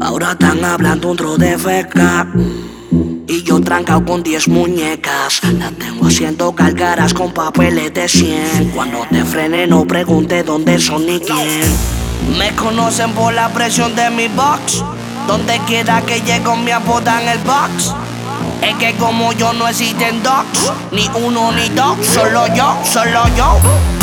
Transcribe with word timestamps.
Ahora 0.00 0.32
están 0.32 0.64
hablando 0.64 1.10
un 1.10 1.16
tro 1.16 1.36
de 1.36 1.58
feca. 1.58 2.26
Y 3.26 3.42
yo 3.42 3.60
trancado 3.60 4.04
con 4.04 4.22
10 4.22 4.48
muñecas. 4.48 5.42
Las 5.58 5.72
tengo 5.72 6.06
haciendo 6.06 6.52
galgaras 6.52 7.12
con 7.12 7.32
papeles 7.32 7.92
de 7.92 8.08
100. 8.08 8.72
Cuando 8.74 9.06
te 9.10 9.24
frene, 9.24 9.66
no 9.66 9.84
pregunte 9.86 10.42
dónde 10.42 10.80
son 10.80 11.06
ni 11.06 11.20
quién. 11.20 11.60
Me 12.38 12.50
conocen 12.56 13.12
por 13.12 13.34
la 13.34 13.50
presión 13.50 13.94
de 13.94 14.08
mi 14.10 14.28
box. 14.28 14.82
Donde 15.26 15.58
quiera 15.66 16.00
que 16.02 16.20
llego 16.22 16.56
me 16.56 16.72
apodan 16.72 17.28
el 17.28 17.38
box. 17.40 17.94
Es 18.62 18.74
que 18.76 18.94
como 18.96 19.32
yo 19.34 19.52
no 19.52 19.68
existen 19.68 20.22
dogs, 20.22 20.72
ni 20.92 21.08
uno 21.24 21.52
ni 21.52 21.68
dos, 21.70 21.96
solo 22.06 22.46
yo, 22.54 22.76
solo 22.84 23.24
yo. 23.36 23.99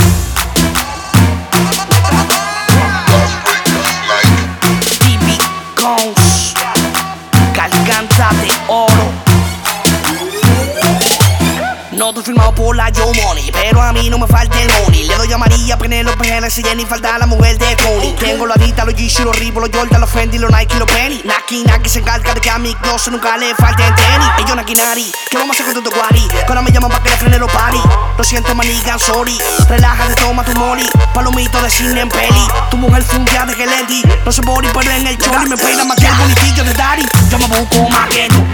No 11.97 12.09
estoy 12.09 12.25
firmado 12.25 12.53
por 12.53 12.75
la 12.75 12.91
Joe 12.95 13.11
Money, 13.23 13.49
pero 13.51 13.81
a 13.81 13.91
mí 13.91 14.07
no 14.07 14.19
me 14.19 14.27
falta 14.27 14.61
el 14.61 14.71
money. 14.83 15.05
Le 15.07 15.15
doy 15.15 15.33
a 15.33 15.37
María, 15.39 15.79
Penelope, 15.79 16.25
Genesis, 16.25 16.63
Jenny, 16.63 16.85
falta 16.85 17.17
la 17.17 17.25
mujer 17.25 17.57
de 17.57 17.75
Coney. 17.77 18.15
Tengo 18.19 18.45
la 18.45 18.53
Dita, 18.53 18.85
los 18.85 18.93
Yeezy, 18.93 19.23
los 19.23 19.37
Reebok, 19.37 19.63
los 19.63 19.71
Jordan, 19.75 20.01
los 20.01 20.09
Fendi, 20.11 20.37
los 20.37 20.51
Nike, 20.51 20.75
los 20.77 20.89
Penny. 20.91 21.21
Naki, 21.25 21.63
Naki 21.63 21.89
se 21.89 21.99
encarga 21.99 22.35
de 22.35 22.39
que 22.39 22.51
a 22.51 22.59
mi 22.59 22.75
closet 22.75 23.11
nunca 23.11 23.35
le 23.37 23.55
falte 23.55 23.83
el 23.83 23.95
tenis. 23.95 24.29
Ellos 24.37 24.55
Naki 24.55 24.75
Nari, 24.75 25.11
¿qué 25.31 25.37
vamos 25.37 25.59
a 25.59 25.63
hacer 25.63 25.73
con 25.73 25.83
tu 25.83 25.89
guari? 25.89 26.27
Ahora 26.47 26.61
me 26.61 26.71
llaman 26.71 26.91
pa' 26.91 27.01
que 27.01 27.09
le 27.09 27.17
frene 27.17 27.39
los 27.39 27.51
party. 27.51 27.81
Lo 28.15 28.23
siento, 28.23 28.53
manigan, 28.53 28.99
sorry. 28.99 29.35
Relájate, 29.67 30.21
toma 30.21 30.43
tu 30.43 30.53
molly. 30.53 30.87
Palomito 31.15 31.59
de 31.63 31.69
cine 31.71 32.01
en 32.01 32.09
peli. 32.09 32.47
Tu 32.69 32.77
mujer 32.77 33.01
fundia 33.01 33.43
de 33.43 33.55
Gelendi. 33.55 34.03
No 34.23 34.31
se 34.31 34.41
body, 34.41 34.67
pero 34.71 34.91
en 34.91 35.07
el 35.07 35.17
choli 35.17 35.49
me 35.49 35.57
pega 35.57 35.83
más 35.83 35.97
que 35.97 36.05
el 36.05 36.13
bonitillo 36.13 36.63
de 36.63 36.73
Daddy. 36.75 37.05
Yo 37.31 37.39
me 37.39 37.47
busco 37.47 37.89
más 37.89 38.07
que 38.09 38.27
tú. 38.27 38.46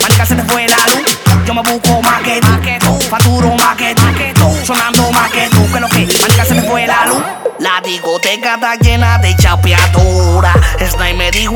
Manica, 0.00 0.26
se 0.26 0.34
te 0.34 0.42
fue 0.44 0.66
la 0.66 0.76
luz. 0.76 1.18
Yo 1.46 1.54
me 1.54 1.62
busco 1.62 2.02
más 2.02 2.22
que 2.22 2.40
tú. 2.40 2.98
Facturo 3.08 3.54
más 3.56 3.76
que 3.76 3.94
tú. 3.94 4.56
Sonando 4.64 5.10
más 5.12 5.30
que 5.30 5.48
tú. 5.48 5.70
Que 5.72 5.80
lo 5.80 5.88
que, 5.88 6.06
manica, 6.20 6.44
se 6.44 6.54
me 6.54 6.62
fue 6.62 6.86
la 6.86 7.06
luz. 7.06 7.22
La 7.58 7.80
discoteca 7.84 8.54
está 8.54 8.76
llena 8.76 9.18
de 9.18 9.36
chapeadora. 9.36 10.39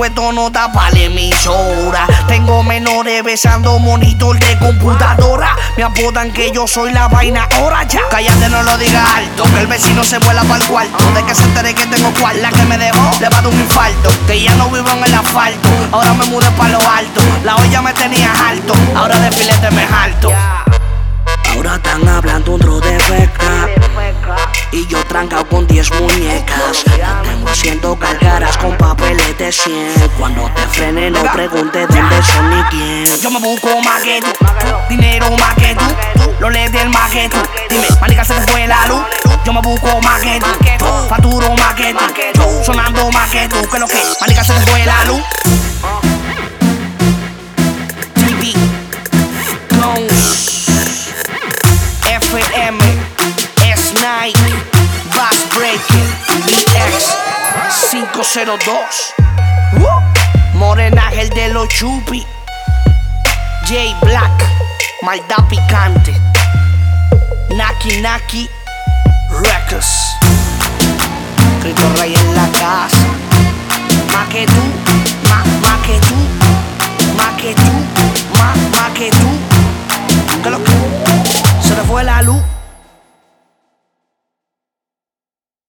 Esto 0.02 0.32
no 0.32 0.50
tapa 0.50 0.90
la 0.90 0.98
emisora. 0.98 2.06
Tengo 2.26 2.62
menores 2.62 3.22
besando 3.22 3.78
monitor 3.78 4.38
de 4.38 4.58
computadora. 4.58 5.56
Me 5.76 5.84
apodan 5.84 6.32
que 6.32 6.50
yo 6.52 6.66
soy 6.66 6.92
la 6.92 7.06
vaina 7.08 7.48
ahora 7.56 7.84
ya. 7.84 8.00
Cállate, 8.10 8.48
no 8.48 8.62
lo 8.62 8.76
digas 8.76 9.08
alto. 9.14 9.44
Que 9.44 9.60
el 9.60 9.66
vecino 9.66 10.02
se 10.02 10.18
vuela 10.18 10.42
para 10.42 10.56
el 10.56 10.68
cuarto. 10.68 11.12
De 11.12 11.22
que 11.24 11.34
se 11.34 11.44
entere 11.44 11.74
que 11.74 11.86
tengo 11.86 12.12
cual. 12.20 12.42
La 12.42 12.50
que 12.50 12.64
me 12.64 12.76
dejó 12.76 13.10
le 13.20 13.28
va 13.28 13.38
a 13.38 13.42
dar 13.42 13.46
un 13.46 13.60
infarto. 13.60 14.10
Que 14.26 14.42
ya 14.42 14.54
no 14.56 14.68
vivo 14.68 14.88
en 14.90 15.04
el 15.04 15.14
asfalto. 15.14 15.68
Ahora 15.92 16.12
me 16.14 16.24
mudé 16.26 16.50
para 16.50 16.70
lo 16.70 16.78
alto. 16.88 17.20
La 17.44 17.56
olla 17.56 17.82
me 17.82 17.92
tenía 17.92 18.32
alto. 18.48 18.74
Ahora 18.96 19.18
de 19.20 19.30
filete 19.30 19.70
me 19.70 19.86
jalto. 19.86 20.32
Ahora 21.54 21.76
están 21.76 22.08
hablando 22.08 22.58
Y 24.74 24.88
yo 24.88 24.98
trancado 25.04 25.48
con 25.48 25.68
10 25.68 26.00
muñecas. 26.00 26.82
Tengo 27.22 27.48
haciendo 27.48 27.96
cargaras 27.96 28.56
con 28.58 28.76
papeles 28.76 29.38
de 29.38 29.52
100. 29.52 30.10
Cuando 30.18 30.50
te 30.50 30.62
frene, 30.62 31.12
no 31.12 31.22
pregunte 31.32 31.86
dónde 31.86 32.22
son 32.24 32.50
ni 32.50 32.60
quién. 32.64 33.20
Yo 33.22 33.30
me 33.30 33.38
busco 33.38 33.80
más 33.82 34.02
que 34.02 34.20
tú, 34.20 34.32
dinero 34.88 35.30
más 35.38 35.54
que 35.54 35.76
tú. 35.76 35.84
Lo 36.40 36.50
le 36.50 36.68
del 36.70 36.88
más 36.88 37.08
que 37.12 37.28
tú. 37.28 37.36
Dime, 37.70 37.86
manica, 38.00 38.24
se 38.24 38.34
te 38.34 38.50
fue 38.50 38.66
la 38.66 38.84
luz. 38.88 39.02
Yo 39.44 39.52
me 39.52 39.60
busco 39.60 40.00
más 40.00 40.20
que 40.20 40.40
tú, 40.40 40.84
facturo 41.08 41.54
más 41.54 41.74
que 41.74 41.94
tú. 41.94 42.64
Sonando 42.64 43.12
más 43.12 43.30
que 43.30 43.48
tú. 43.48 43.62
Que 43.70 43.78
lo 43.78 43.86
que, 43.86 44.02
manica, 44.20 44.42
se 44.42 44.54
te 44.54 44.66
fue 44.66 44.84
la 44.84 45.04
luz. 45.04 45.22
FM, 52.06 52.78
Naked, 55.74 56.06
502. 57.90 59.14
Uh, 59.76 60.00
el 61.18 61.28
de 61.30 61.48
los 61.48 61.68
chupi. 61.68 62.24
J 63.66 63.74
Black, 64.02 64.44
maldad 65.02 65.42
picante. 65.48 66.14
Naki 67.50 68.00
Naki, 68.02 68.48
Records. 69.30 70.14
Cristo 71.60 71.92
Rey 71.98 72.14
en 72.14 72.36
la 72.36 72.46
casa. 72.52 73.06
Más 74.12 74.28
que 74.28 74.46
tú, 74.46 74.62
más, 75.28 75.44
más 75.60 75.80
que 75.84 75.98
tú, 75.98 76.14
más 77.16 77.34
que 77.42 77.52
tú, 77.52 77.72
más, 78.38 78.56
más 78.78 78.90
que 78.90 79.10
tú. 79.10 80.40
Que 80.40 80.50
lo 80.50 80.62
que 80.62 80.72
se 81.66 81.74
le 81.74 81.82
fue 81.82 82.04
la 82.04 82.22
luz. 82.22 82.42